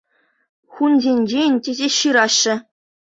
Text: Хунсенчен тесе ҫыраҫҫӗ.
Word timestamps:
Хунсенчен 0.77 1.53
тесе 1.67 1.89
ҫыраҫҫӗ. 1.97 2.55